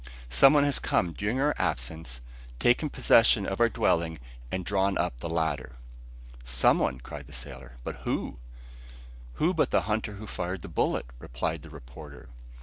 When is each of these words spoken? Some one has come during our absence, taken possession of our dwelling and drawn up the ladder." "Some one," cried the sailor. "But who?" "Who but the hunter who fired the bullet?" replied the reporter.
Some 0.29 0.53
one 0.55 0.63
has 0.63 0.79
come 0.79 1.13
during 1.13 1.39
our 1.39 1.53
absence, 1.59 2.21
taken 2.57 2.89
possession 2.89 3.45
of 3.45 3.59
our 3.59 3.69
dwelling 3.69 4.19
and 4.51 4.65
drawn 4.65 4.97
up 4.97 5.19
the 5.19 5.29
ladder." 5.29 5.75
"Some 6.43 6.79
one," 6.79 6.99
cried 7.01 7.27
the 7.27 7.33
sailor. 7.33 7.77
"But 7.83 7.97
who?" 7.97 8.39
"Who 9.33 9.53
but 9.53 9.69
the 9.69 9.81
hunter 9.81 10.13
who 10.13 10.25
fired 10.25 10.63
the 10.63 10.69
bullet?" 10.69 11.05
replied 11.19 11.61
the 11.61 11.69
reporter. 11.69 12.29